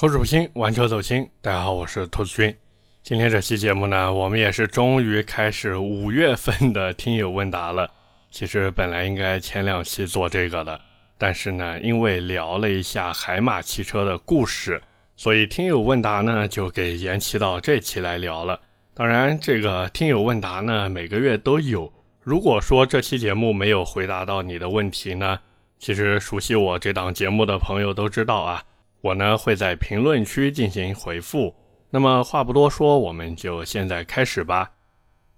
[0.00, 1.28] 口齿不清，玩车走心。
[1.42, 2.56] 大家好，我是兔子君。
[3.02, 7.86] 今天这期节目呢，我们也是终于开始五月份的听友问答了。
[8.30, 10.80] 其实本来应该前两期做这个的，
[11.18, 14.82] 但是呢，因为聊了一下海马汽车的故事，
[15.16, 18.58] 所以听友问答呢就给延期到这期来聊了。
[18.94, 21.92] 当然，这个听友问答呢每个月都有。
[22.22, 25.38] 如果说这期节目没有回答到你的问题呢，
[25.78, 28.64] 其实熟悉我这档节目的朋友都知道啊。
[29.00, 31.54] 我呢会在评论区进行回复。
[31.90, 34.70] 那么话不多说，我们就现在开始吧。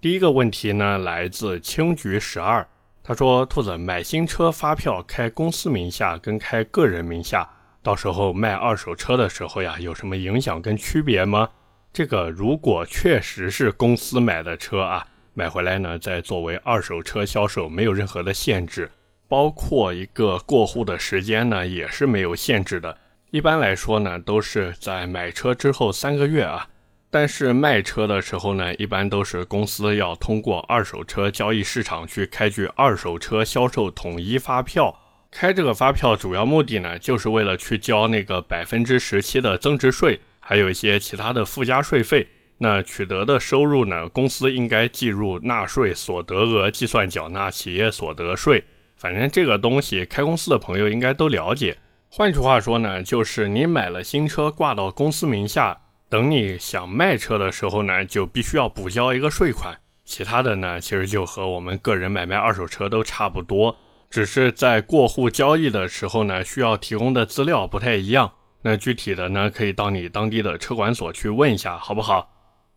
[0.01, 2.67] 第一个问题呢来自青桔十二，
[3.05, 7.49] 他说：“兔子买新车发票开公司名下跟开个人名下，
[7.83, 11.49] 到时候卖二手车的时候呀，有什么影响跟区别吗？
[11.93, 18.91] 这个如果确实是公司买的车啊，买回来呢再作为二手车销售，没有任何的限制，
[19.29, 22.99] 包括一个过户的时间呢也是没有限制的。”
[23.33, 26.69] 一般来说呢，都是在买车之后三个月啊，
[27.11, 34.95] 但是卖车的时候呢，一般都是公司要通过二手车交易市场去开具二手车销售统一发票。
[35.31, 42.29] 开这个发票主要目的呢，就是为了去交那个百分之十七的增值税，还有一些其他的附加税费。
[42.59, 48.63] 那取得的收入呢，公司应该计入纳税所得额计算缴纳企业所得税。
[48.95, 51.79] 反正这个东西，开公司的朋友应该都了解。
[52.15, 59.75] 换句话说呢，就是你买了新车挂到公司名下，等你想卖车的时候呢，就必须要补交一个税款。
[60.05, 63.75] 其他的呢，其实就和我们个人买卖二手车都差不多，
[64.11, 68.31] 只是在过户交易的时候呢，需要提供的资料不太一样。
[68.61, 72.31] 那具体的呢，可以到你当地的车管所去问一下，好不好？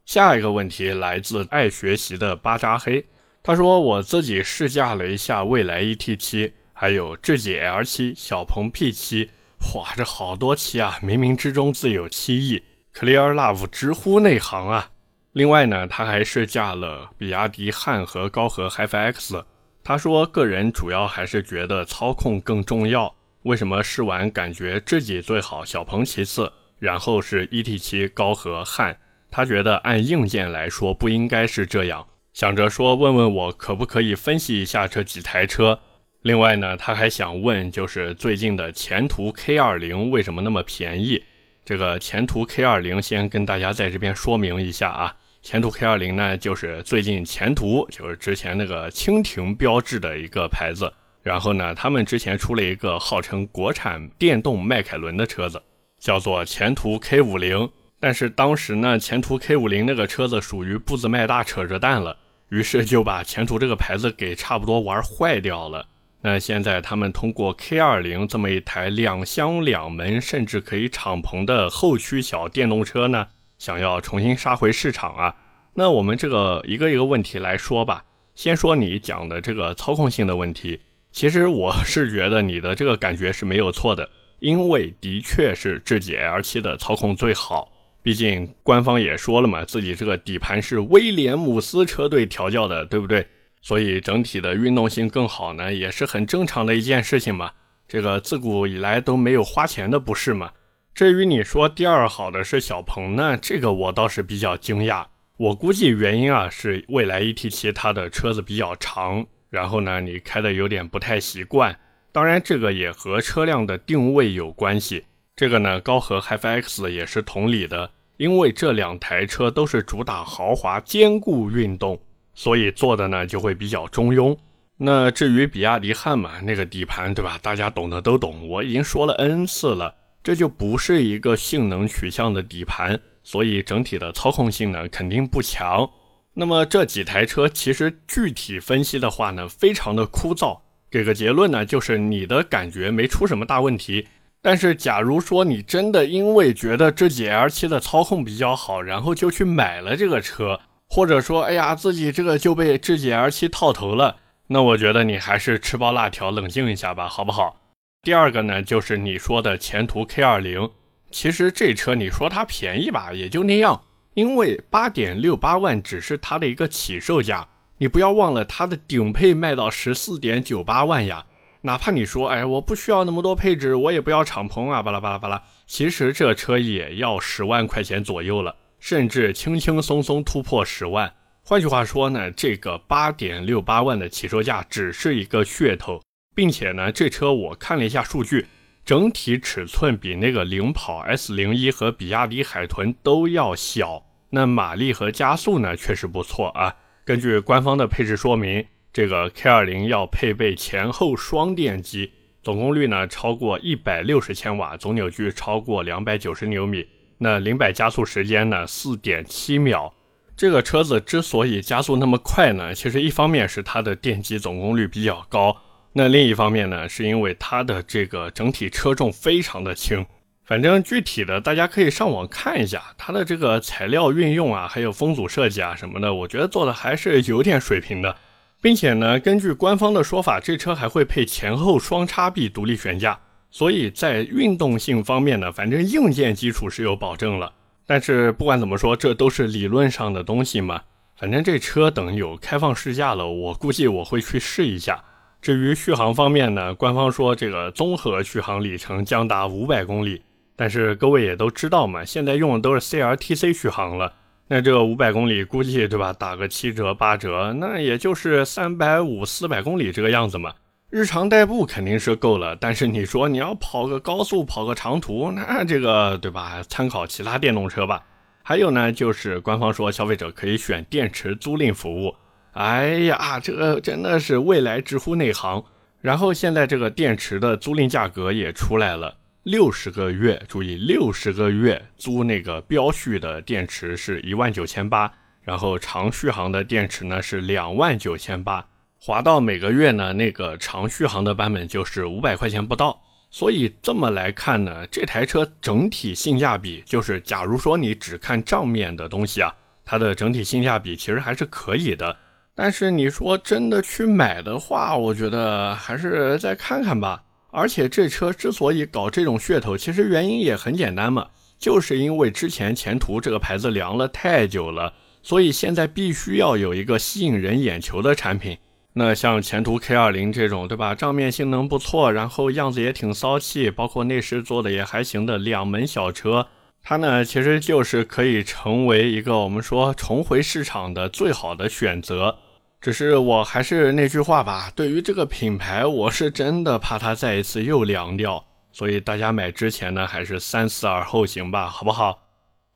[0.05, 3.05] 下一个问题来自爱学习的巴扎黑，
[3.43, 6.53] 他说我自己试驾了一下蔚来 ET7。
[6.77, 9.29] 还有智己 L7、小鹏 P7，
[9.75, 10.99] 哇，这好多期啊！
[11.01, 14.91] 冥冥之中自有七意，Clear Love 直呼内行啊！
[15.31, 19.45] 另外呢，他还试驾了比亚迪汉和高和 HiFi X。
[19.85, 23.15] 他说，个人主要还是觉得操控更重要。
[23.43, 28.97] 为什么试完感觉智己最好，小鹏其次，然后是 ET7、高和汉？
[29.31, 32.05] 他觉得按硬件来说不应该是这样。
[32.33, 35.79] 想着说问问我可不可以分析一下这几台车。
[36.25, 41.23] 另外呢，他还想问，就是最近的前途 K20 为什么那么便宜？
[41.63, 50.91] 这个前途 K20 先跟大家在这边说明一下啊，前途 K20 呢，就是最近前途就是之前那个蜻蜓标志的一个牌子，
[51.21, 55.61] 然后呢，他们之前出了一个号称国产电动迈凯伦的车子，
[55.99, 57.69] 叫做前途 K50，
[57.99, 62.17] 但是当时呢，前途 K50 那个车子属于步子迈大扯着蛋了，
[62.49, 65.85] 于是就把前途这个牌子给差不多玩坏掉了。
[66.21, 73.27] 那现在他们通过 K20 这么一台两厢两门，甚至可以敞篷的后驱小电动车呢，
[73.59, 75.35] 想要重新杀回市场啊。
[75.75, 78.05] 那我们这个一个一个问题来说吧。
[78.33, 80.81] 先说你讲的这个操控性的问题，
[81.11, 84.09] 其实我是觉得你的这个感觉是没有错的，
[84.39, 87.71] 因为的确是智己 L7 的操控最好。
[88.01, 93.27] 毕竟官方也说了嘛，自己这个底盘是威廉姆斯车队调教的，对不对？
[93.65, 97.51] 所以整体的运动性更好呢，也是很正常的一件事情嘛。
[97.87, 100.51] 这个自古以来都没有花钱的，不是吗？
[100.93, 105.03] 至于你说第二好的是小鹏呢，这个我倒是比较惊讶。
[105.37, 111.75] 我估计原因啊是蔚来 ET7 它的车子比较长，然后呢你开的有点不太习惯。
[112.11, 115.05] 当然这个也和车辆的定位有关系。
[115.35, 121.99] 这个呢高和 HiFi X 也是同理的，因为这两台车都是主打豪华兼顾运动。
[122.35, 124.37] 所以做的呢就会比较中庸。
[124.77, 127.39] 那至于比亚迪汉嘛，那个底盘对吧？
[127.41, 135.89] 大家懂的都懂，我已经说了 N 次了，这就不是一个性能取向的底盘，所以整体的操控性呢肯定不强。
[136.33, 140.59] 那么这几台车其实具体分析的话呢，非常的枯燥。
[140.91, 144.07] 给个结论呢，就是你的感觉没出什么大问题。
[144.41, 150.59] 但是假如说你真的因为觉得这几 L7 的操控比较好，然后就去买了这个车。
[150.95, 154.15] 或者说，哎呀，自己这个就被智己 L7 套头了，
[154.47, 157.59] 那我觉得你还是吃包辣条，冷静一下吧，好不好？
[158.01, 160.71] 第二个呢，就是你说的前途 K20，
[161.11, 163.81] 其实这车你说它便宜吧，也就那样，
[164.13, 167.45] 因为八点六八万只是它的一个起售价，
[167.79, 171.25] 你不要忘了它的顶配卖到十四点九八万呀。
[171.63, 178.55] 哪怕你说，哎，我不需要那么多配置，我也不要敞篷啊，巴拉巴拉巴拉，其实这车也要十万块钱左右了。
[178.85, 181.11] 甚至轻轻松松突破十万。
[181.41, 185.99] 换句话说呢，这个八点六八万的起售价只是一个噱头，
[186.35, 188.45] 并且呢，这车我看了一下数据，
[188.85, 194.05] 整体尺寸比那个领跑 S 零一和比亚迪海豚都要小。
[194.29, 196.75] 那马力和加速呢，确实不错啊。
[197.03, 202.11] 根据官方的配置说明，这个 K 二零要配备前后双电机，
[202.43, 206.85] 总功率呢超过一百六十千瓦，总扭矩超过两百九十牛米。
[207.17, 209.93] 那零百加速时间呢，四点七秒。
[210.37, 215.55] 这个车子之所以加速那么快呢，其实一方面是它的电机总功率比较高。
[215.93, 220.05] 那另一方面呢，是因为它的这个整体车重非常的轻，
[220.43, 228.17] 反正具体的大家可以上网看一下它的这个材料运用啊，还有风阻设计啊什么的，我觉得做的还是有点水平的，
[228.61, 233.17] 并且呢，根据官方的说法，这车还会配前后双叉臂独立悬架，
[233.55, 237.53] 所以在运动性方面呢，反正硬件基础是有保证了。
[237.85, 240.81] 但是不管怎么说，这都是理论上的东西嘛，
[241.15, 245.01] 反正这车等有开放试驾了，我估计我会去试一下。
[245.41, 250.21] 至于续航方面呢，官方说这个综合续航里程将达五百公里，
[250.57, 254.11] 但是各位也都知道嘛，现在用的都是 CLTC 续航了，
[254.49, 260.51] 那这五百公里估计对吧，打个七折八折，那也就是三百五四百公里这个样子嘛。
[260.95, 266.63] 日常代步肯定是够了，但是你说你要跑个高速，跑个长途，那这个对吧？
[266.69, 268.01] 参考其他电动车吧。
[268.41, 272.15] 还有呢，就是官方说消费者可以选电池租赁服务。
[272.53, 275.61] 哎呀，这个真的是未来直呼内行。
[275.99, 285.11] 然后现在这个电池的租赁价格也出来了，六十个月，注意六十个月租那个标续的电池是一万九千八，
[285.41, 288.65] 然后长续航的电池呢是两万九千八，
[289.05, 292.99] 划到每个月呢那个长续航的版本就是五百块钱不到。
[293.29, 299.53] 所以这么来看呢，这台车整体性价比就是，假如说你只看账面的东西啊，
[299.85, 302.17] 它的整体性价比其实还是可以的。
[302.55, 307.21] 但是你说真的去买的话，我觉得还是再看看吧。
[307.51, 311.27] 而且这车之所以搞这种噱头，其实原因也很简单嘛，
[311.59, 318.57] 就是因为之前前途这个牌子凉了太久了，所以现在必须要有一个吸引人眼球的产品。
[318.97, 320.95] 那像前途 K20 这种，对吧？
[320.95, 326.47] 账面性能不错，然后样子也挺骚气，包括内饰做的也还行的两门小车，
[326.81, 332.37] 它呢其实就是可以成为一个我们说重回市场的最好的选择。
[332.79, 342.19] 只是我还是那句话吧，对于这个品牌，我是真的怕它再一次又凉掉，所以大家买之前呢，还是三思而后行吧，好不好？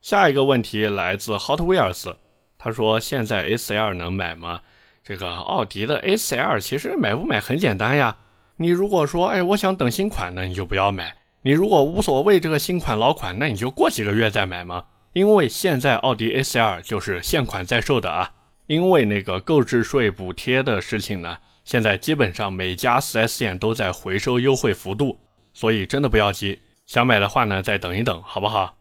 [0.01, 2.15] 下一个问题来自 Hot Wheels，
[2.57, 4.59] 他说现在 A4L 能买吗？
[5.03, 8.17] 这个奥迪的 A4L 其实买不买很简单呀，
[8.57, 18.31] 你如果说哎我想等新款，那你就不要买；你如果无所谓这个新款老款，那你就过几个月再买嘛，因为现在奥迪 A4L 就是现款在售的啊。
[18.67, 25.17] 因为那个购置税补贴的事情呢，现在基本上每家 4S 店都在回收优惠幅度，
[25.53, 28.75] 所以真的不要急，想买的话呢，再等一等，好不好？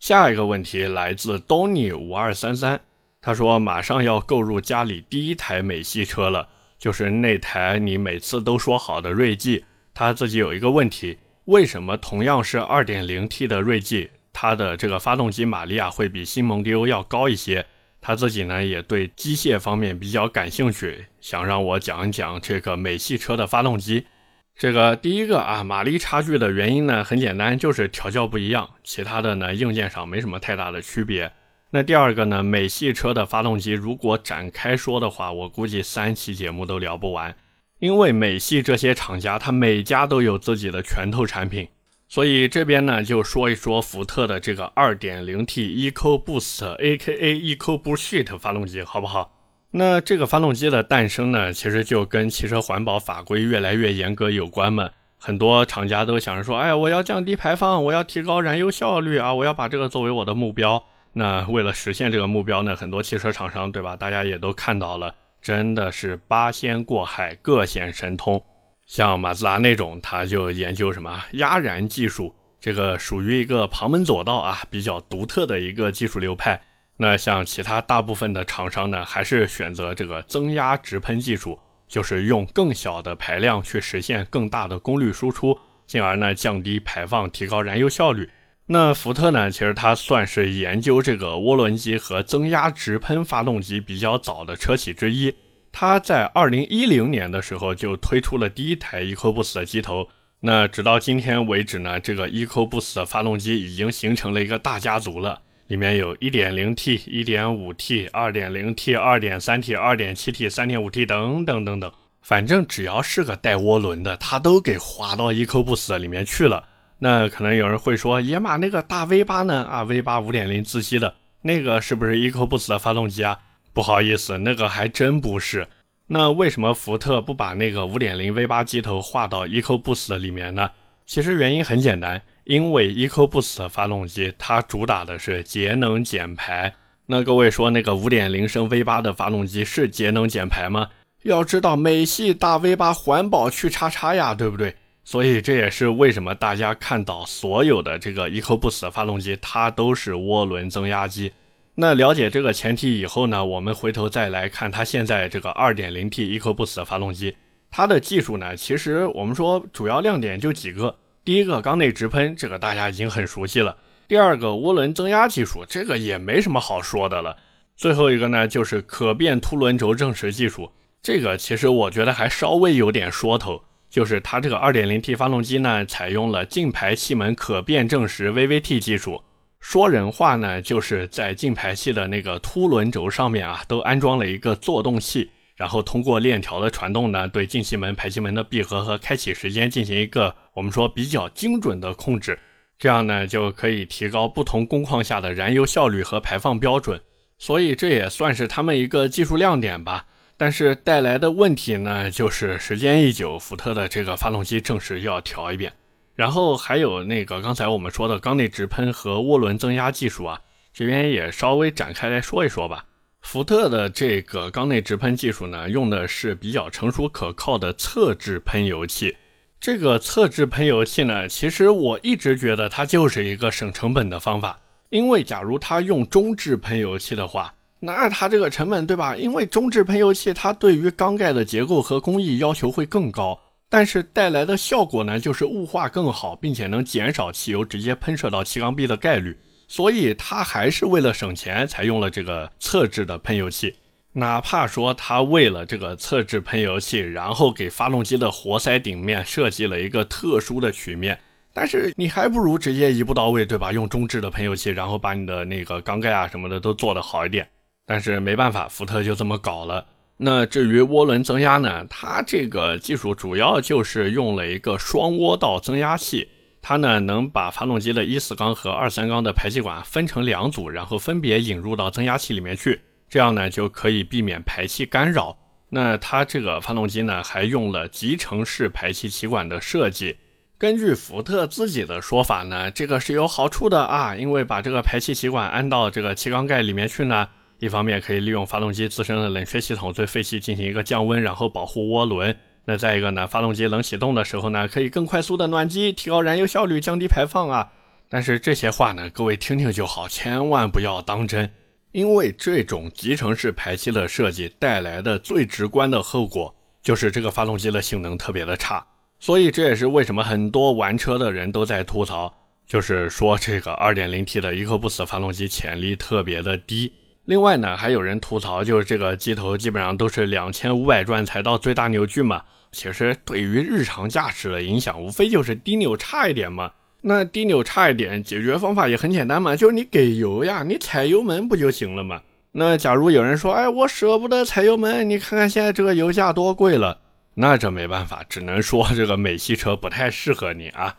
[0.00, 2.78] 下一个问题来自 Donny 五二三三，
[3.26, 17.66] 他说马上要购入家里第一台美系车了，就是那台你每次都说好的锐际，他自己有一个问题，为什么同样是 2.0T 的锐际，它的这个发动机马力啊会比新蒙迪欧要高一些？
[18.00, 24.06] 他自己呢也对机械方面比较感兴趣，想让我讲一讲这个美系车的发动机。
[24.54, 31.32] 这个第一个啊，马力差距的原因呢很简单，就是调教不一样，其他的呢硬件上没什么太大的区别。
[31.70, 37.34] 那第二个呢，美系车的发动机如果展开说的话，我估计三期节目都聊不完，
[37.80, 41.68] 因为美系这些厂家，它每家都有自己的拳头产品。
[42.08, 47.34] 所以这边呢，就说一说福特的这个 2.0T EcoBoost（A.K.A.
[47.34, 49.32] EcoBoost） 发动机，好不好？
[49.72, 54.90] 那这个发动机的诞生呢，其实就跟汽车环保法规越来越严格有关嘛。
[55.18, 60.84] 很多厂家都想着说，哎，我要降低排放，我要提高燃油效率啊，我要把这个作为我的目标。
[61.18, 63.96] 那为了实现这个目标呢，很多汽车厂商，对吧？
[63.96, 68.44] 大家也都看到了，真的是八仙过海，各显神通。
[68.86, 76.60] 像马自达那种，他就研究什么压燃技术，这个属于一个旁门左道啊，比较独特的一个技术流派。
[76.98, 81.58] 那像其他大部分的厂商呢，还是选择这个增压直喷技术，
[81.88, 88.28] 就是用更小的排量去实现更大的功率输出，进而呢降低排放，提高燃油效率。
[88.68, 95.32] 那福特呢，其实它算是研究这个涡轮机和增压直喷发动机比较早的车企之一。
[95.70, 100.08] 它在二零一零年的时候就推出了第一台 EcoBoost 的机头，
[100.40, 116.64] 那直到今天为止呢，这个 EcoBoost 的发动机已经形成了一个大家族了，里面有 1.0T、1.5T、2.0T、2.3T、2.7T、3.5T 等等等等，反正只要是个带涡轮的，它都给划到 EcoBoost 里面去了。
[116.98, 119.64] 那可能有人会说，野马那个大 V 八呢？
[119.64, 123.38] 啊，V 八五点零自吸的那个是不是 EcoBoost 的发动机啊？
[123.72, 125.68] 不好意思，那个还真不是。
[126.06, 130.70] 那为什么福特不把那个五点零 V 八机头划到 EcoBoost 里面呢？
[131.04, 136.72] 其实原因很简单，因为 EcoBoost 发动机它主打的是节能减排。
[137.06, 140.88] 那各位说那个五点零升 V 八的发动机是节能减排吗？
[141.24, 144.74] 要知道美系大 V 八环保去叉叉呀，对不对？
[145.06, 151.32] 所以这也是为什么大家看到所有的这个 EcoBoost 发动机，它都是涡轮增压机。
[151.76, 157.36] 那了解这个前提以后呢，我们回头再来看它现在这个 2.0T EcoBoost 发动机，
[157.70, 160.96] 它的技术呢，其实我们说主要亮点就几个。
[161.24, 163.76] 第一个缸内直喷，这个大家已经很熟悉了。
[164.08, 167.36] 第二个涡轮增压技术，这个也没什么好说的了。
[167.76, 173.62] 最后一个呢，就是可变凸轮轴正时技术，这个其实我觉得还稍微有点说头。
[173.96, 179.22] 就是它这个 2.0T 发动机呢，采用了进排气门可变正时 VVT 技术。
[179.58, 192.38] 说人话呢，就是在进排气的那个凸轮轴上面啊，都安装了一个作动器，然后通过链条的传动呢，对进气门、排气门的闭合和开启时间进行一个我们说比较精准的控制。
[192.78, 197.00] 这样呢，就可以提高不同工况下的燃油效率和排放标准。
[197.38, 200.04] 所以这也算是他们一个技术亮点吧。
[200.38, 205.72] 但是带来的问题呢，就是时间一久，福特的这个发动机正时要调一遍。
[206.14, 210.40] 然后还有那个刚才我们说的缸内直喷和涡轮增压技术啊，
[210.74, 212.84] 这边也稍微展开来说一说吧。
[213.22, 219.16] 福特的这个缸内直喷技术呢，用的是比较成熟可靠的侧置喷油器。
[219.58, 224.58] 这个侧置喷油器呢，其实我一直觉得它就是一个省成本的方法，
[224.90, 227.54] 因为假如它用中置喷油器的话。
[227.78, 229.14] 那它这个成本对吧？
[229.16, 239.36] 因为中置喷油器它对于缸盖的结构和工艺要求会更高，但是带来的效果呢，就是雾化更好，并且能减少汽油直接喷射到气缸壁的概率。
[239.68, 243.74] 所以它还是为了省钱才用了这个侧置的喷油器。
[244.12, 251.18] 哪怕说它为了这个侧置喷油器，然后给发动机的活塞顶面设计了一个特殊的曲面，
[251.52, 253.72] 但是你还不如直接一步到位，对吧？
[253.72, 257.46] 用中置的喷油器，然后把你的那个缸盖啊什么的都做得好一点。
[257.86, 259.86] 但是没办法，福特就这么搞了。
[260.18, 261.86] 那至于涡轮增压呢？
[261.88, 266.28] 它这个技术主要就是用了一个双涡道增压器，
[266.60, 275.36] 它呢能把发动机的一四缸和二三缸的排气管分成两组，然后分别引入到增压器里面去，这样呢就可以避免排气干扰。
[275.68, 280.16] 那它这个发动机呢还用了集成式排气气管的设计。
[280.56, 287.28] 根据福特自己的说法呢，这个是有好处的啊，因为把这个排气气管安到这个气缸盖里面去呢。
[287.58, 292.36] 一方面可以利用发动机自身的冷却系统对废气进行一个降温，然后保护涡轮。
[292.64, 297.72] 那再一个呢，发动机冷启动的时候呢，可以更快速的暖机，提高燃油效率，降低排放啊。
[298.08, 301.50] 但是这些话呢，各位听听就好，千万不要当真。
[301.92, 308.84] 因为这种集成式排气的设计带来的最直观的后果，就是这个发动机的性能特别的差。
[309.18, 312.32] 所以这也是为什么很多玩车的人都在吐槽，
[312.66, 316.92] 就是说这个 2.0T 的 EcoBoost 发动机潜力特别的低。
[317.26, 322.42] 另外呢，还有人吐槽，就是这个机头基本上都是两千五百转才到最大扭矩嘛。
[322.70, 326.70] 其实对于日常驾驶的影响，无非就是低扭差一点嘛。
[327.00, 332.22] 那低扭差一点，解决方法也很简单嘛，就是你给油呀，你踩油门不就行了嘛？
[332.52, 337.00] 那假如有人说，哎，我舍不得踩油门，你看看现在这个油价多贵了，
[337.34, 340.96] 那这没办法，只能说这个美系车不太适合你啊。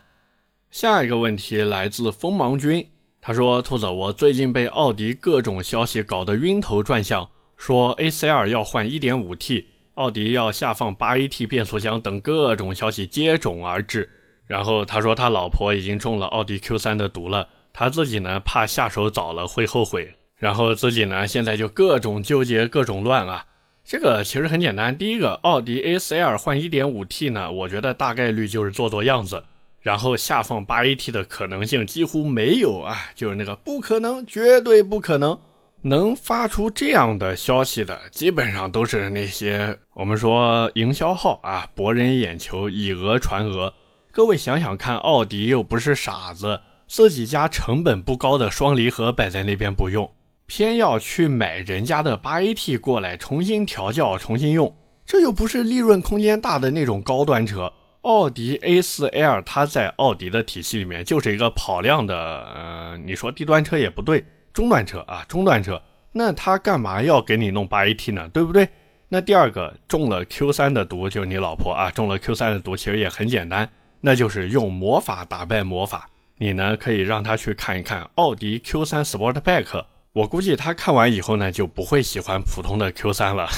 [0.70, 2.86] 下一个问题来自锋芒君。
[3.28, 9.66] 他说：“兔子，我最近被奥迪各种消息搞得晕头转向，说 A4L 要换 1.5T，
[9.96, 14.08] 奥迪要下放 8AT 变速箱等各种消息接踵而至。
[14.46, 23.44] 然后他说他老婆已经中了奥迪 Q3 的毒了，他自己呢怕下手早了会后悔，然后自己呢现在就各种纠结各种乱啊。
[23.84, 29.44] 这个其实很简单，第一个奥迪 A4L 换 1.5T 呢，我觉得大概率就是做做样子。”
[29.80, 35.38] 然后下放八 AT 的可能性几乎没有啊，就是那个不可能，绝对不可能
[35.82, 43.72] 能发出这样的消息的，基本上都是那些我们说营销号啊，博人眼球，以讹传讹。
[44.10, 50.10] 各位想想看，奥迪又不是傻子，自己家成本不高的双离合摆在那边不用，
[50.46, 57.72] 偏要去买人家的八 AT 过来重新调教、重新用，这又不是利润空间大的那种高端车。
[58.02, 68.28] 奥迪 A4L，它在奥迪的体系里面就是一个跑量的，呃，你说低端车也不对，中端车啊，中端车，那它干嘛要给你弄 8AT 呢？
[68.32, 68.68] 对不对？
[69.08, 73.68] 那第二个中了 Q 三的毒，就是你老婆啊，中了 Q 三的毒，其实也很简单，
[74.00, 76.08] 那就是用魔法打败魔法。
[76.36, 83.48] 你呢可以让他去看一看奥迪 Q 三 Sportback，我估计他看完以后呢就不会喜欢普通的 Q 三了。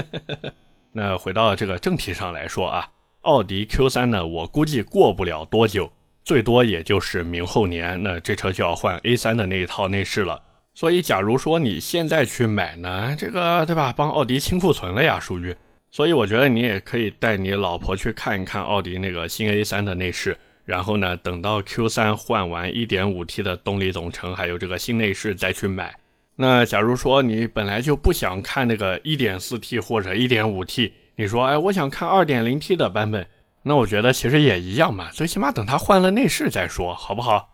[0.92, 2.88] 那回到这个正题上来说啊，
[3.26, 5.90] 奥迪 Q 三呢，我估计过不了多久，
[6.24, 10.40] 最多也就是明后年，那这车就要换 A 三的那一套内饰了。
[10.74, 13.92] 所以，假如说你现在去买呢，这个对吧？
[13.92, 15.54] 帮奥迪清库存了呀，属于。
[15.90, 25.96] 所以我觉得你也可以带你老婆去看一看奥迪那个新 A3 的内饰，然后呢，等到 Q3 换完 1.5T 的动力总成，还有这个新内饰再去买。
[26.36, 33.26] 那假如说你本来就不想看那个 1.4T 或者 1.5T，你说，哎，我想看 2.0T 的版本，
[33.62, 37.48] 那我觉得其实也一样嘛，最起码等它换了内饰再说，好不好？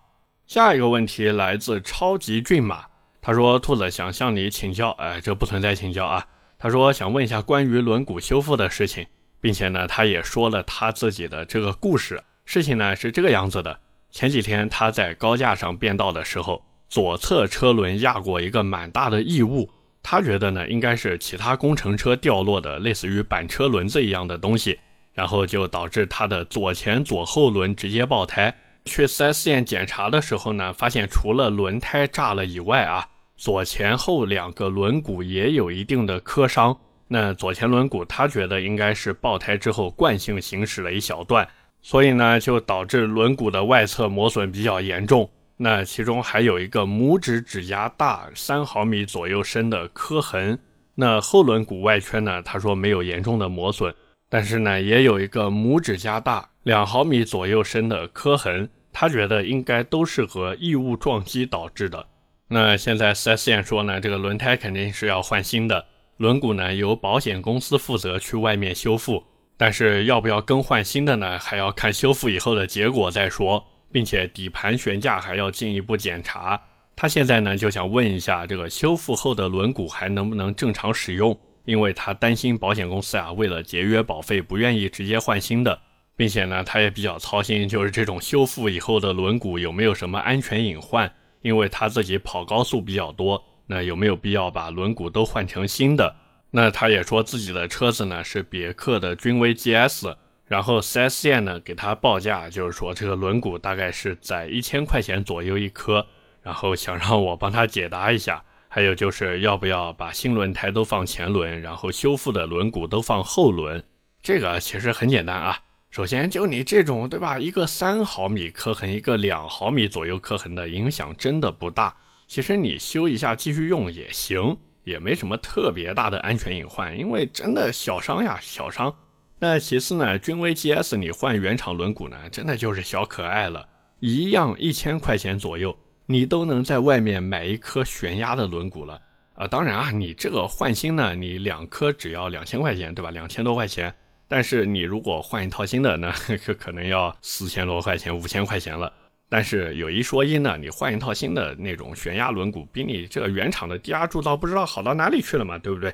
[0.48, 2.86] 下一个问题来自超级骏马。
[3.20, 6.26] 他说：“兔子想向你请教，哎，这不存在请教啊。
[6.58, 9.06] 他说想问一下关于轮毂修复的事情，
[9.40, 12.20] 并且呢，他也说了他自己的这个故事。
[12.44, 13.78] 事情呢是这个样子的：
[14.10, 19.70] 前几天他在高架上变道的时候，左侧车轮压过一个蛮大的异物，
[20.02, 24.78] 他觉得呢应该是其他工程车掉落的类似于板车轮子一样的东西，
[25.12, 28.54] 然后就导致他的左前左后轮直接爆胎。
[28.84, 36.78] 去 4S 店检查的时候呢，发现除了轮胎炸了以外啊。”左前后两个轮毂也有一定的磕伤，
[37.08, 41.48] 那左前轮毂他觉得应该是爆胎之后惯性行驶了一小段，
[41.80, 45.28] 所以呢就导致轮毂的外侧磨损比较严重。
[45.64, 50.58] 那其中还有一个拇指指甲大三毫米左右深的磕痕。
[50.96, 53.94] 那后轮毂外圈呢，他说没有严重的磨损，
[54.28, 62.04] 但是呢也有一个拇指甲大两毫米左右深的磕痕，他觉得应该都是和异物撞击导致的。
[62.48, 69.22] 那现在 4S 店说呢，这个轮胎肯定是要换新的，轮毂呢由保险公司负责去外面修复，
[69.56, 76.60] 但是要不要更换新的呢，还要看修复以后的结果再说，并且底盘悬架还要进一步检查。
[76.96, 81.38] 他现在呢就想问一下，这个修复后的轮毂还能不能正常使用？
[81.64, 85.78] 因为他担心保险公司啊为了节约保费，不愿意直接换新的，
[86.16, 91.12] 并且呢他也比较操心，就是这种修复以后的轮毂有没有什么安全隐患。
[91.42, 96.14] 因为他自己跑高速比较多，那有没有必要把轮毂都换成新的？
[96.52, 100.14] 那他也说自己的车子呢是别克的君威 GS，
[100.52, 106.06] 然后 4S 店呢给他报价，就是说这个轮毂大概是在一千块钱左右一颗，
[106.42, 108.44] 然后想让我帮他解答一下。
[108.68, 113.82] 还有就是要不要把新轮胎都放前轮，然后修复的轮毂都放后轮？
[114.22, 115.58] 这个其实很简单啊。
[115.90, 117.38] 首先，就你这种，对吧？
[117.38, 121.96] 一个三毫米磕痕，一个两毫米左右磕痕的影响真的不大。
[122.26, 128.94] 其实你修一下继续用也行，也没什么特别大的安全隐患，因为真的小伤呀，小伤。
[129.44, 133.66] 那其次呢，君威 GS 你换原厂轮毂呢，真的就是小可爱了，
[133.98, 135.76] 一样一千块钱左右，
[136.06, 139.00] 你都能在外面买一颗悬压的轮毂了
[139.34, 139.44] 啊。
[139.48, 143.10] 当然啊，你这个换新呢，你两颗只要两千块钱，对吧？
[143.10, 143.92] 两千多块钱。
[144.28, 148.92] 但是你如果换一套新的，那 可可能要四千多块钱、五千块钱了。
[149.28, 155.92] 但是有一说一呢，你换一套新的那种悬压轮毂，比你这个原厂的低压铸造不知道好到哪里去了嘛，对不对？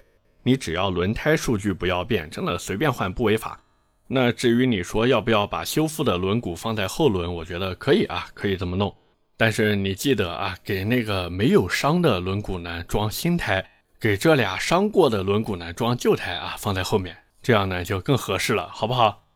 [0.49, 3.61] 你只要轮胎数据不要变，真的随便换不违法。
[4.07, 8.97] 那至于你说要不要把修复的轮毂放在后轮，我觉得可以啊，可以这么弄。
[9.37, 13.63] 但是你记得啊，给那个没有伤的轮毂呢装新胎，
[14.01, 17.15] 给这俩伤过的轮毂呢装旧胎啊，放在后面。
[17.43, 19.27] 这样呢就更合适了，好不好？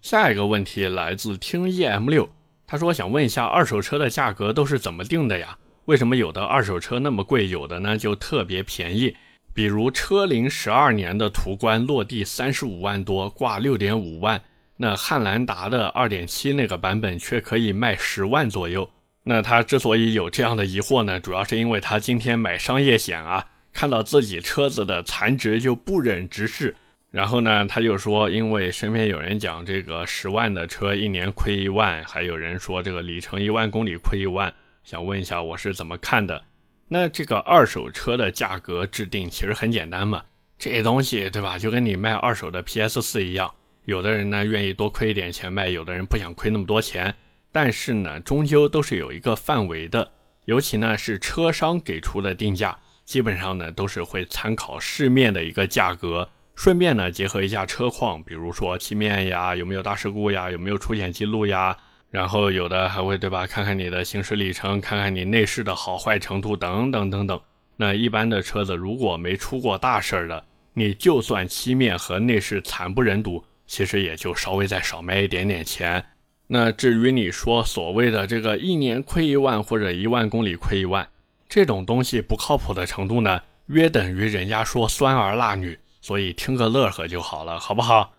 [0.00, 2.30] 下一个问题来自听 EM 六，
[2.68, 5.58] 他说想问一下二手车的价格都是怎么定的呀？
[5.86, 9.16] 为什么有的二手车那么贵，有的呢就特别便宜？
[9.54, 14.42] 比如车龄十二年的途观落地三十五万多，挂六点五万，
[14.78, 18.88] 那汉兰达的二点七那个版本却可以卖十万左右。
[19.24, 26.74] 那他之所以有这样的疑惑呢，主要是因为他今天买商业险啊，看到自己车子的残值就不忍直视。
[27.10, 36.42] 然后呢，他就说，因为身边有人讲这个十万的车一年亏一万，还有人说这个里程一万公里亏一万，想问一下我是怎么看的？
[36.92, 40.22] 那这个二手车的价格制定其实很简单嘛，
[40.58, 41.58] 这东西对吧？
[41.58, 43.50] 就跟你卖二手的 PS 四一样，
[43.86, 47.14] 有的人呢愿意多亏一点钱卖，有的人不想亏那么多钱，
[47.50, 50.12] 但是呢，终究都是有一个范围的，
[50.44, 56.28] 尤其呢是车商给出的定价，基本上呢都是会参考市面的一个价格。
[56.54, 61.74] 顺便呢，结合一下车况，比如说漆面呀，有没有大事故呀，有没有出险记录呀，
[62.12, 67.40] 然后有的还会对吧，看看你的行驶里程，看看你内饰的好坏程度等等等等。
[67.78, 70.44] 那一般的车子如果没出过大事儿的，
[70.74, 76.04] 你就算漆面和内饰惨不忍睹，其实也就稍微再少卖一点点钱。
[76.48, 81.08] 那至于你说所谓的这个一年亏一万或者一万公里亏一万，
[81.48, 88.12] 这种东西不靠谱的程度呢，约等于人家说酸儿辣女，所以听个乐呵就好了，好不好？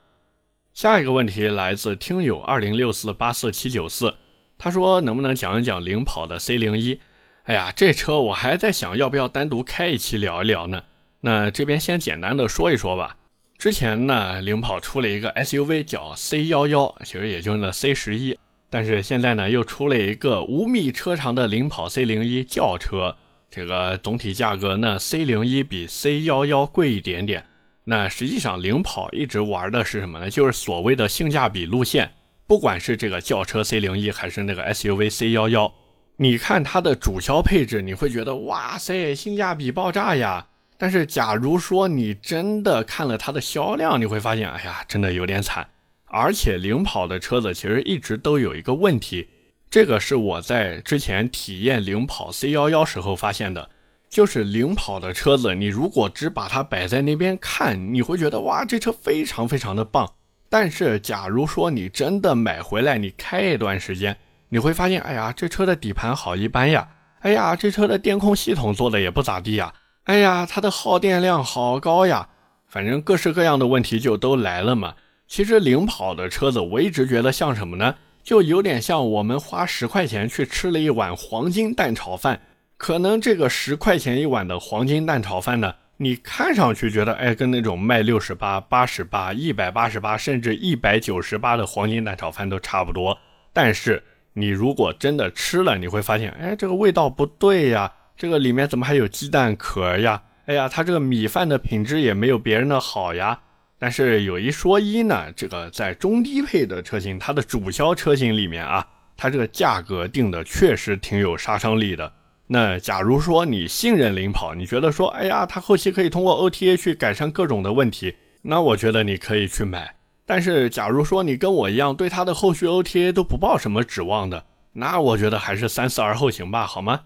[0.73, 4.15] 下一个问题来自听友二零六四八四七九四，
[4.57, 6.99] 他说能不能讲一讲领跑的 C 零一？
[7.43, 10.85] 哎呀，这车我还在想要不要单独开一期聊一聊呢。
[11.21, 13.17] 那这边先简单的说一说吧。
[13.59, 18.35] 之前呢，领跑出了一个 SUV 叫 C 幺幺，其实也就是那 C 十一。
[18.71, 23.15] 但是现在呢，又出了一个五米车长的领跑 C 零一轿车，
[23.51, 27.45] 这个总体价格呢，C 零一比 C 幺幺贵一点点。
[27.85, 30.29] 那实际上领跑一直玩的是什么呢？
[30.29, 32.11] 就是所谓的性价比路线。
[32.45, 35.73] 不管是这个轿车 C 零一，还是那个 SUV C 幺幺，
[36.17, 40.47] 你看它的主销配置，你会觉得哇塞，性价比爆炸呀！
[40.77, 45.65] 但是，假如说你真的看了它的销量，你会发现，哎呀，真的有点惨。
[46.05, 49.29] 而且，领跑的车子其实一直都有一个问题，
[49.69, 53.69] 这个是我在之前体验领跑 C11 时候发现的，
[54.13, 60.07] 就是领跑的车子，你如果只把它摆在那边看，你会觉得哇，这车非常非常的棒。
[60.49, 64.15] 但是，假如说你真的买回来，你开一段时间，
[64.49, 66.87] 你会发现，哎呀，这车的底盘好一般呀，
[67.21, 69.73] 哎呀，这车的电控系统做的也不咋地呀。
[70.03, 72.29] 哎呀，它的耗电量好高呀！
[72.67, 74.93] 反正各式各样的问题就都来了嘛。
[75.27, 77.95] 其实领跑的车子，我一直觉得像什么呢？
[78.21, 82.39] 就有点像我们花十块钱去吃了一碗黄金蛋炒饭。
[82.83, 93.17] 可能这个十块钱一碗的黄金蛋炒饭呢，你看上去觉得哎，跟那种卖六十八、八十八、一百八十八，甚至一百九十八的黄金蛋炒饭都差不多。
[93.53, 97.89] 但是你如果真的吃了，你会发现，哎，这个味道不对呀。
[98.17, 100.21] 这个里面怎么还有鸡蛋壳呀？
[100.47, 103.39] 哎呀，它这个米饭的品质也没有别人的好呀。
[103.79, 112.11] 但是有一说一呢，这个在中低配的车型，它的主销车型里面啊，它这个价格定的确实挺有杀伤力的。
[112.53, 119.95] 那假如说你信任领跑，你觉得说，哎呀，它后期可以通过 OTA 去改善各种的问题，那我觉得你可以去买。
[120.23, 127.01] 但是假如说你跟我一样，对它的后续 OTA 都不抱什么指望的，那我觉得还是三思而后行吧，好吗？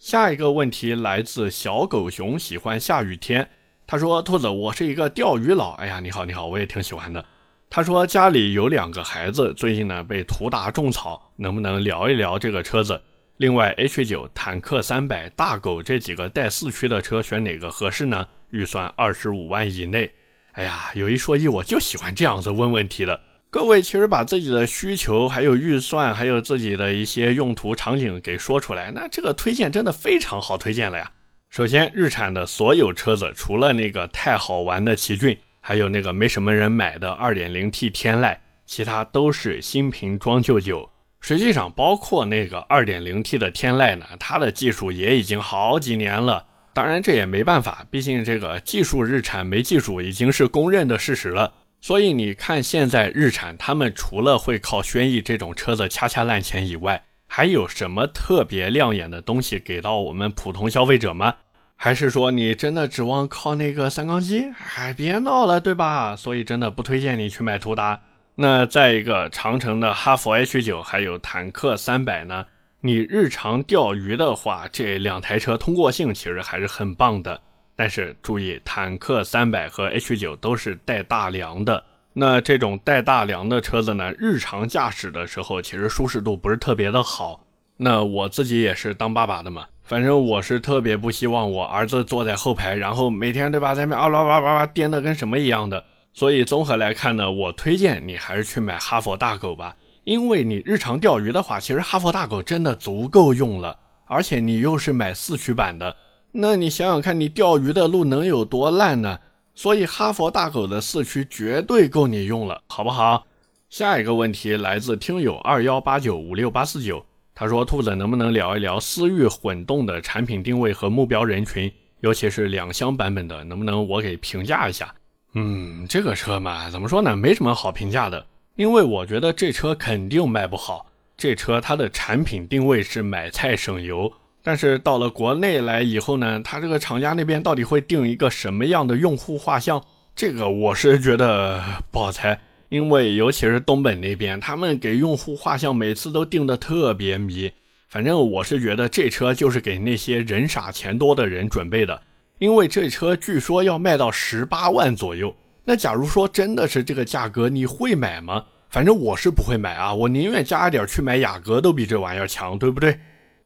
[0.00, 3.48] 下一个问题来自小狗熊，喜欢下雨天。
[3.86, 5.74] 他说：“兔子，我是一个钓鱼佬。
[5.74, 7.24] 哎呀，你好，你好，我也挺喜欢的。”
[7.70, 13.00] 他说：“家里有两个孩子，最近呢被途达种草，能不能聊一聊这个车子？
[13.38, 18.26] 另外，H 九、坦克三百、大狗这几个带四驱的车，选哪个合适呢？
[18.50, 20.10] 预算二十五万以内。”
[20.54, 23.20] 哎呀，有一说一，我就喜欢这样子问问题的。
[23.48, 31.12] 各位其实把自己的需求、还有预算、还有自己的一些用途场景给说出来，那这个推荐真的非常好推荐了呀。
[31.48, 40.90] 首先，日产的所有车子，除了那个太好玩的奇骏，还有那个没什么人买的 2.0T 天籁，其他都是新瓶装旧酒。
[41.20, 46.46] 实际上，包括那个 2.0T 的天籁呢，它的技术也已经好几年了。
[46.72, 51.52] 当然，这也没办法，毕竟这个技术日产没技术已经是公认的事实了。
[51.80, 61.34] 所以你看，现在日产他们除了会靠轩逸这种车子掐掐烂钱以外，还有什么特别亮眼的东西给到我们普通消费者吗？
[61.74, 64.46] 还是说你真的指望靠那个三缸机？
[64.76, 66.16] 哎，别闹了，对吧？
[66.16, 68.00] 所以真的不推荐你去买途达。
[68.40, 72.46] 那再一个，长城的哈弗 H 九还有坦克三百呢？
[72.80, 77.40] 你日常钓鱼的话，这两台车通过性其实还是很棒的。
[77.74, 81.82] 但是注意，坦克三百和 H 九都是带大梁的。
[82.12, 87.44] 那这种带大梁的车子呢，日常驾驶的时候其实舒适度不是特别的好。
[87.76, 95.84] 那我自己也是当爸爸的嘛，反正我是特别不希望我儿子坐在后排，然后每天对吧，在那啊啦哇哇哇颠的跟什么一样的。
[96.18, 105.94] 所以综合来看呢，我推荐你还是去买哈佛大狗吧，因为你日常钓鱼的话，其实哈佛大狗真的足够用了，而且你又是买四驱版的。
[106.32, 109.16] 那你想想看，你钓鱼的路能有多烂呢？
[109.54, 113.24] 所以哈佛大狗的四驱绝对够你用了，好不好？
[113.70, 124.92] 下一个问题来自听友二幺八九五六八四九，他说：“兔子能不能聊一聊思域混动的产品定位和目标人群，尤其是两厢版本的，能不能我给评价一下？”
[125.34, 127.16] 嗯，这个车嘛，怎么说呢？
[127.16, 130.86] 没什么好评价的，因为我觉得这车肯定卖不好。
[131.16, 134.12] 这车它的产品定位是买菜省油。
[134.42, 139.82] 但是到了国内来以后呢，它这个厂家那边到底会定一个什么样的用户画像？
[140.16, 147.52] 这个我是觉得不好猜，因为尤其是东本那边，他们给用户画像每次都定的特别迷。
[147.88, 152.02] 反正我是觉得这车就是给那些人傻钱多的人准备的，
[152.38, 155.34] 因为这车据说要卖到十八万左右。
[155.64, 158.44] 那假如说真的是这个价格，你会买吗？
[158.70, 162.98] 反正我是不会买啊，我宁愿加点去买雅阁都比这玩意儿强，对不对？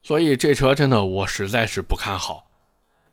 [0.03, 2.51] 所以这车真的我实在是不看好。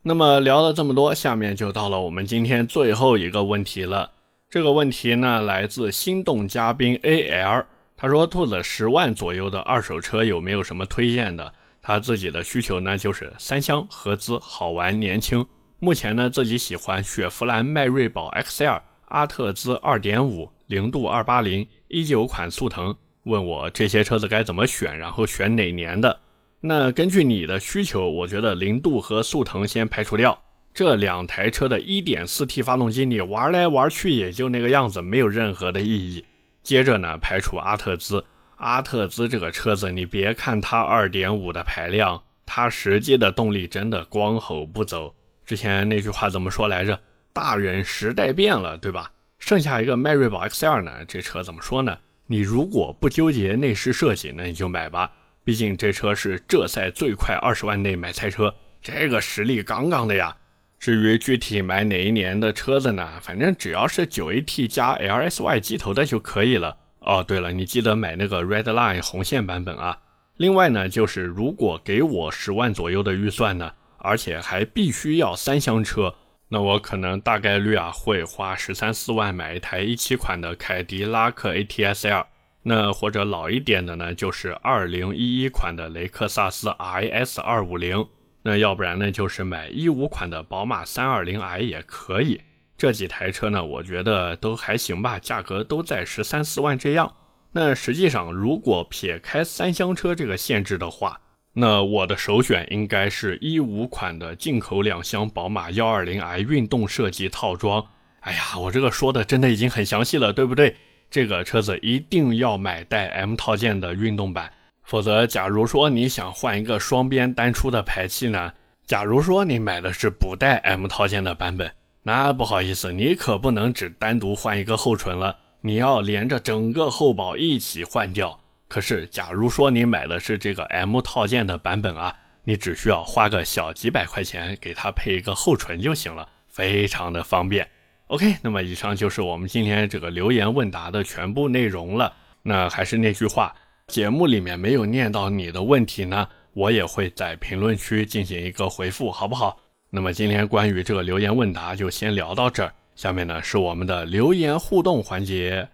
[0.02, 4.12] 那么聊了这么多，下面就到了我们今天最后一个问题了。
[4.50, 7.66] 这个问题呢，来自心动嘉宾 AL，
[7.96, 11.54] 他说：“兔子十万左右的二手车有没有什么推荐的？
[11.82, 15.46] 他自己的需求呢，就是三厢合资，好玩年轻。
[15.82, 22.94] 目前呢，自己喜欢雪佛兰迈锐宝 XL、阿特兹2.5、零度280、一九款速腾。
[23.24, 26.20] 问我这些车子该怎么选，然后选哪年的？
[26.60, 30.38] 那根据你的需求，我觉得零度和速腾先排除掉。”
[30.74, 36.26] 这两台车的 1.4T 发动机，你玩来玩去也就那个样子，没有任何的意义。
[36.62, 38.26] 接着呢，排除阿特兹。
[38.58, 45.16] 阿特兹这个车子，你别看它2.5的排量，它实际的动力真的光吼不走。
[45.50, 47.00] 之前那句话怎么说来着？
[47.34, 49.12] 大人时代变了，对吧？
[49.40, 51.98] 剩下一个迈锐宝 XL 呢，这车怎么说呢？
[52.28, 55.12] 你如果不纠结内饰设计，那你就买吧。
[55.44, 60.38] 毕竟这车是这赛最快二十万内买菜车，这个实力杠杠的呀。
[60.78, 63.10] 至于具体买哪一年的车子呢？
[63.20, 66.78] 反正只要是九 AT 加 LSY 机头的就可以了。
[67.00, 69.98] 哦，对了，你记得买那个 Redline 红线版本啊。
[70.38, 76.16] 另外呢，就是如果给我十万左右的预算呢，而且还必须要三厢车，
[76.50, 82.26] 那我可能大概率啊会花十三四万买一台一七款的凯迪拉克 ATS-L。
[82.64, 88.08] 那或者老一点的呢，就是二零一一款的雷克萨斯 RS 二五零。
[88.42, 92.42] 那要不然呢，就是买一五款的宝马三二零 i 也可以。
[92.78, 97.16] 这几台车呢，我觉得都还行吧，价格都在十三四万这样。
[97.52, 101.20] 那实际上，如果撇开三厢车这个限制的话，
[101.62, 107.86] 那我的首选应该是一五款的进口两厢宝马幺二零 i 运动设计套装。
[108.22, 110.74] 哎呀，我这个说的真的已经很详细了，对不对？
[111.12, 114.50] 这个车子一定要买带 M 套件的运动版。
[114.84, 118.54] 否则，假如说你想换一个双边单出的排气呢？
[118.86, 121.70] 假如说你买的是不带 M 套件的版本，
[122.04, 128.40] 那不好意思，你可不能只单独换一个后唇了，你要连着整个后保一起换掉。
[128.70, 137.68] 可是，假如说你买的是这个 M 套件的版本啊，你只需要花个小几百块钱给它配一个后唇就行了，非常的方便。
[138.08, 142.14] OK，那么以上就是我们今天这个留言问答的全部内容了。
[142.44, 143.54] 那还是那句话。
[143.88, 149.58] 节目里面没有念到你的问题呢，我也会在评论区进行一个回复，好不好？
[149.90, 155.68] 那么今天关于这个留言问答就先聊到这儿，下面呢是我们的留言互动环节。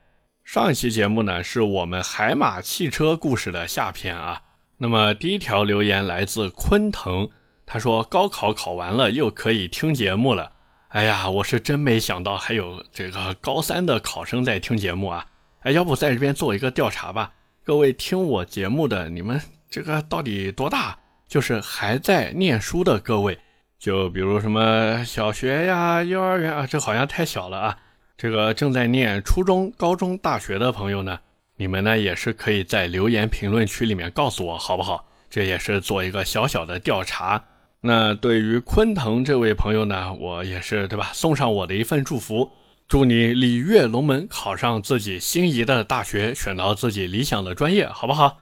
[0.46, 4.44] 上一期节目呢是我们海马汽车故事的下篇啊。
[4.78, 7.28] 那么第一条留言来自昆腾，
[7.66, 10.52] 他说高考考完了又可以听节目了。
[10.90, 15.26] 哎呀，我是真没想到还有这个高三的考生在听节目啊。
[15.62, 17.34] 哎，要不在这边做一个调查吧？
[17.64, 20.96] 各位听我节目的，你们这个到底多大？
[21.28, 23.40] 就是还在念书的各位，
[23.80, 27.78] 就比如什么小学呀、幼儿园啊，这好像太小了啊。
[28.18, 31.20] 这个正在念初中、高中、大学的朋友呢，
[31.58, 35.06] 你们呢也是可以在留言评论区里面告诉我，好不好？
[35.30, 37.44] 这也是做一个小小的调查。
[37.82, 41.12] 那对于昆腾这位朋友呢，我也是对吧？
[41.14, 42.50] 送上我的一份祝福。
[42.88, 48.38] 祝你鲤跃龙门，考上自己心仪的大学，选到自己理想的专业，好不好？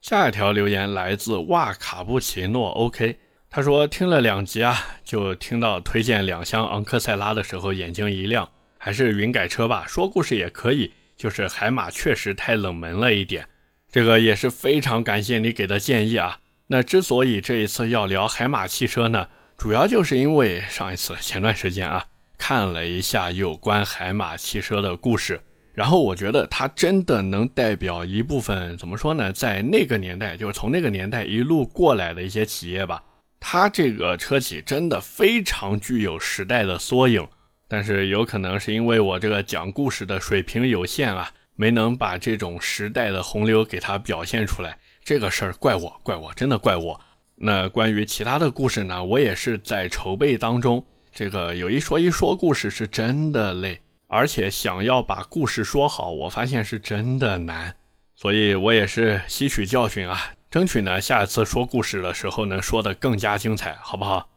[0.00, 8.48] 下一条留言来自哇卡布奇诺，OK，他说听了两集啊，就听到推荐两厢昂克赛拉的时候，眼睛一亮，
[8.86, 13.48] 还是云改车吧，说故事也可以，就是海马确实太冷门了一点，
[13.90, 16.38] 这个也是非常感谢你给的建议啊。
[16.68, 19.26] 那之所以这一次要聊海马汽车呢，
[19.58, 22.04] 主要就是因为上一次前段时间啊。
[22.38, 25.40] 看了一下有关海马汽车的故事，
[25.74, 33.02] 然后我觉得它真的能代表一部分怎么说呢，在那个年代，就是从那个年代一路过来的一些企业吧。
[33.40, 37.26] 它这个车企真的非常具有时代的缩影，
[37.68, 44.78] 但是有可能是因为我这个讲故事的水平有限啊，没能把这种时代的洪流给它表现出来。
[45.04, 47.00] 这个事儿怪我，怪我，真的怪我。
[47.36, 50.84] 那关于其他的故事呢，我也是在筹备当中。
[51.12, 57.74] 这个有一说一，说故事是真的累，而且想要把故事说好，我发现是真的难，
[58.14, 64.28] 所以我也是吸取教训啊，争取呢下一次说故事的时候能说的更加精彩，好不好？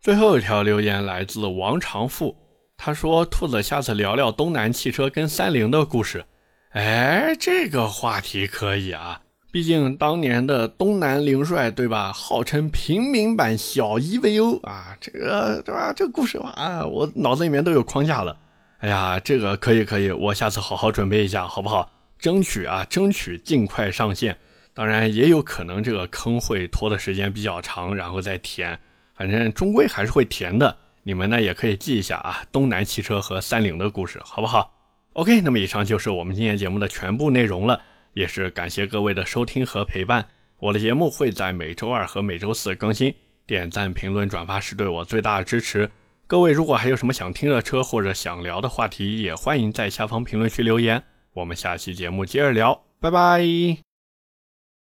[0.00, 2.36] 最后一条留言来自王长富，
[2.80, 6.24] 他说：“兔子，下次聊聊东南汽车跟三菱的故事。”
[6.70, 12.12] 哎，这个话题可以啊，毕竟当年的东南菱帅，对吧？
[12.12, 15.92] 号称平民版小 EVO 啊，这个对吧？
[15.94, 18.36] 这个故事啊，我脑子里面都有框架了。
[18.78, 21.90] 哎呀，这个可以可以，我下次好好准备一下，好不好？
[22.16, 24.38] 争取啊，争取尽快上线。
[24.72, 28.78] 当然，也有可能这个坑会拖的时间比较长，然后再填。
[29.16, 30.76] 反正终归还是会填的。
[31.08, 34.74] 你们呢也可以记一下啊，东南汽车和三菱的故事，好不好
[35.14, 37.80] ？OK，那么以上就是我们今天节目的全部内容了。
[38.12, 40.28] 也是感谢各位的收听和陪伴。
[40.58, 43.14] 我的节目会在每周二和每周四更新，
[43.46, 45.90] 点赞、评论、转发是对我最大的支持。
[46.26, 51.02] 各位如果还有什么想听的车或者想聊的话题，也欢迎在下方评论区留言。
[51.32, 53.87] 我们下期节目接着聊，拜拜。